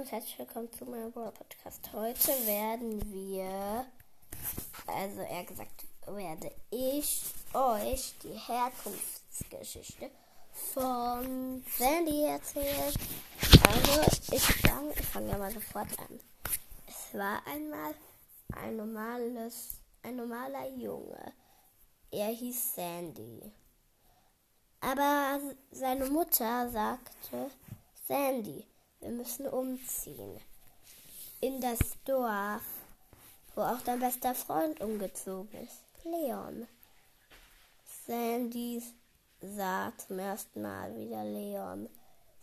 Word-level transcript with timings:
und 0.00 0.10
herzlich 0.12 0.38
willkommen 0.38 0.72
zu 0.72 0.86
meinem 0.86 1.12
Brawl 1.12 1.30
Podcast. 1.30 1.92
Heute 1.92 2.28
werden 2.46 3.12
wir, 3.12 3.84
also 4.86 5.20
eher 5.20 5.44
gesagt, 5.44 5.84
werde 6.06 6.50
ich 6.70 7.22
euch 7.52 8.14
die 8.22 8.32
Herkunftsgeschichte 8.32 10.10
von 10.72 11.62
Sandy 11.76 12.24
erzählen. 12.24 12.94
Also 13.68 14.32
ich 14.32 14.42
fange 14.42 14.94
fang 14.94 15.28
ja 15.28 15.36
mal 15.36 15.52
sofort 15.52 15.88
an. 15.98 16.18
Es 16.86 17.12
war 17.12 17.46
einmal 17.46 17.94
ein 18.56 18.76
normales, 18.76 19.82
ein 20.02 20.16
normaler 20.16 20.66
Junge. 20.66 21.34
Er 22.10 22.28
hieß 22.28 22.74
Sandy. 22.74 23.52
Aber 24.80 25.40
seine 25.70 26.06
Mutter 26.06 26.70
sagte, 26.70 27.50
Sandy, 28.08 28.64
wir 29.00 29.10
müssen 29.10 29.46
umziehen. 29.46 30.40
In 31.40 31.60
das 31.60 31.78
Dorf, 32.04 32.62
wo 33.54 33.62
auch 33.62 33.80
dein 33.84 34.00
bester 34.00 34.34
Freund 34.34 34.80
umgezogen 34.80 35.50
ist. 35.62 35.82
Leon. 36.04 36.66
Sandy 38.06 38.82
sah 39.40 39.92
zum 39.96 40.18
ersten 40.18 40.62
Mal 40.62 40.94
wieder 40.96 41.24
Leon. 41.24 41.88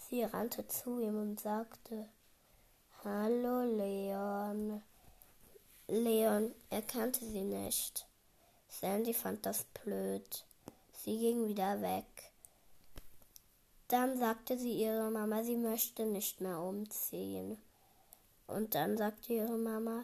Sie 0.10 0.24
rannte 0.24 0.68
zu 0.68 1.00
ihm 1.00 1.20
und 1.20 1.40
sagte, 1.40 2.08
Hallo 3.04 3.62
Leon. 3.62 4.82
Leon 5.88 6.54
erkannte 6.70 7.26
sie 7.26 7.44
nicht. 7.44 8.08
Sandy 8.68 9.14
fand 9.14 9.46
das 9.46 9.64
blöd. 9.66 10.46
Sie 10.94 11.18
ging 11.18 11.48
wieder 11.48 11.82
weg. 11.82 12.32
Dann 13.90 14.18
sagte 14.18 14.58
sie 14.58 14.74
ihrer 14.74 15.10
Mama, 15.10 15.44
sie 15.44 15.56
möchte 15.56 16.06
nicht 16.06 16.42
mehr 16.42 16.60
umziehen. 16.60 17.58
Und 18.46 18.76
dann 18.76 18.98
sagte 18.98 19.34
ihre 19.34 19.58
Mama, 19.58 20.04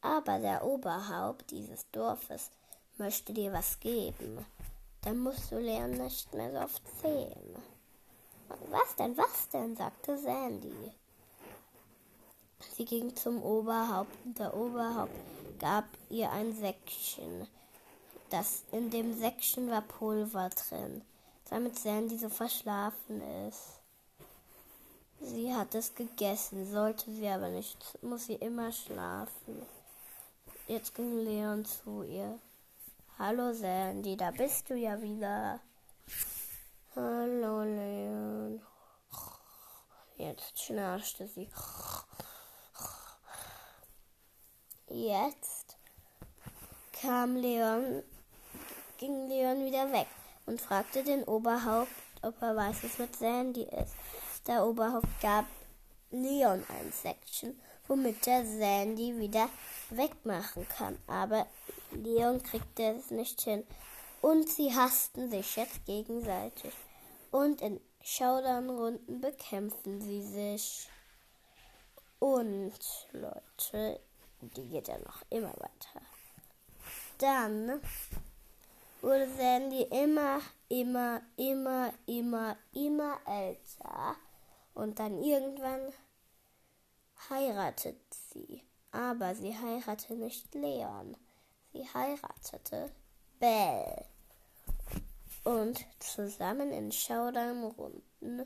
aber 0.00 0.38
der 0.38 0.64
Oberhaupt 0.64 1.50
dieses 1.50 1.90
Dorfes 1.90 2.50
möchte 2.96 3.34
dir 3.34 3.52
was 3.52 3.78
geben. 3.78 4.46
Dann 5.02 5.18
musst 5.18 5.52
du 5.52 5.58
Leon 5.58 5.90
nicht 5.90 6.32
mehr 6.32 6.50
so 6.50 6.58
oft 6.60 6.82
sehen. 7.02 7.56
Was 8.70 8.96
denn, 8.96 9.16
was 9.18 9.48
denn? 9.50 9.76
sagte 9.76 10.16
Sandy. 10.16 10.92
Sie 12.74 12.86
ging 12.86 13.14
zum 13.14 13.42
Oberhaupt 13.42 14.16
und 14.24 14.38
der 14.38 14.56
Oberhaupt 14.56 15.14
gab 15.58 15.84
ihr 16.08 16.30
ein 16.32 16.54
Säckchen. 16.56 17.46
Das 18.30 18.64
in 18.72 18.90
dem 18.90 19.18
Säckchen 19.18 19.70
war 19.70 19.82
Pulver 19.82 20.48
drin 20.48 21.02
damit 21.50 21.78
Sandy 21.78 22.16
so 22.16 22.28
verschlafen 22.28 23.20
ist. 23.48 23.80
Sie 25.20 25.52
hat 25.54 25.74
es 25.74 25.94
gegessen, 25.94 26.70
sollte 26.70 27.10
sie 27.10 27.28
aber 27.28 27.50
nicht, 27.50 28.02
muss 28.02 28.26
sie 28.26 28.36
immer 28.36 28.72
schlafen. 28.72 29.66
Jetzt 30.66 30.94
ging 30.94 31.18
Leon 31.18 31.64
zu 31.64 32.04
ihr. 32.04 32.38
Hallo 33.18 33.52
Sandy, 33.52 34.16
da 34.16 34.30
bist 34.30 34.70
du 34.70 34.76
ja 34.76 35.00
wieder. 35.02 35.60
Hallo 36.94 37.62
Leon. 37.62 38.62
Jetzt 40.16 40.62
schnarchte 40.62 41.26
sie. 41.26 41.50
Jetzt 44.88 45.76
kam 46.92 47.36
Leon, 47.36 48.02
ging 48.98 49.28
Leon 49.28 49.64
wieder 49.64 49.92
weg 49.92 50.08
und 50.50 50.60
fragte 50.60 51.04
den 51.04 51.22
Oberhaupt, 51.22 51.92
ob 52.22 52.42
er 52.42 52.56
weiß, 52.56 52.82
was 52.82 52.98
mit 52.98 53.14
Sandy 53.14 53.62
ist. 53.62 53.94
Der 54.48 54.66
Oberhaupt 54.66 55.20
gab 55.22 55.46
Leon 56.10 56.64
ein 56.68 56.92
Säckchen, 56.92 57.60
womit 57.86 58.26
er 58.26 58.44
Sandy 58.44 59.16
wieder 59.16 59.48
wegmachen 59.90 60.66
kann. 60.68 60.98
Aber 61.06 61.46
Leon 61.92 62.42
kriegte 62.42 62.82
es 62.82 63.12
nicht 63.12 63.40
hin. 63.42 63.64
Und 64.22 64.48
sie 64.48 64.74
hassten 64.74 65.30
sich 65.30 65.54
jetzt 65.54 65.86
gegenseitig. 65.86 66.72
Und 67.30 67.62
in 67.62 67.80
Showdown-Runden 68.02 69.20
bekämpfen 69.20 70.00
sie 70.00 70.22
sich. 70.22 70.88
Und 72.18 72.72
Leute, 73.12 74.00
die 74.40 74.68
geht 74.68 74.88
ja 74.88 74.98
noch 74.98 75.22
immer 75.30 75.52
weiter. 75.52 76.02
Dann 77.18 77.80
wurde 79.02 79.28
Sandy 79.36 79.82
immer, 79.82 80.40
immer, 80.68 81.22
immer, 81.36 81.92
immer, 82.06 82.56
immer 82.72 83.18
älter. 83.26 84.16
Und 84.74 84.98
dann 84.98 85.22
irgendwann 85.22 85.92
heiratet 87.28 88.00
sie. 88.32 88.62
Aber 88.92 89.34
sie 89.34 89.56
heiratete 89.56 90.14
nicht 90.14 90.54
Leon. 90.54 91.16
Sie 91.72 91.86
heiratete 91.94 92.90
Belle. 93.38 94.04
Und 95.44 95.84
zusammen 96.00 96.72
in 96.72 96.92
Showdown-Runden 96.92 98.44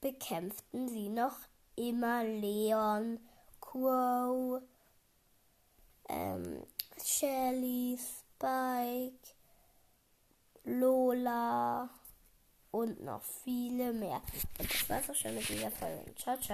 bekämpften 0.00 0.88
sie 0.88 1.08
noch 1.08 1.36
immer 1.76 2.24
Leon, 2.24 3.20
Quo, 3.60 4.60
ähm, 6.08 6.64
Shelly, 7.02 7.98
Spike, 7.98 9.34
Lola 10.64 11.88
und 12.70 13.02
noch 13.04 13.22
viele 13.22 13.92
mehr. 13.92 14.22
Und 14.58 14.72
das 14.72 14.88
war's 14.88 15.10
auch 15.10 15.14
schon 15.14 15.34
mit 15.34 15.48
dieser 15.48 15.70
Folge. 15.70 16.14
Ciao, 16.16 16.36
ciao. 16.36 16.50